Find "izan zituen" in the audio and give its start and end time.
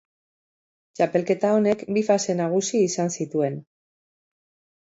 2.89-3.63